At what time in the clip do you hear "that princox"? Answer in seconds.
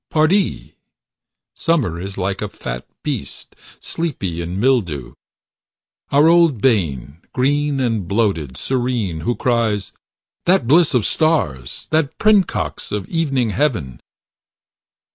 11.91-12.91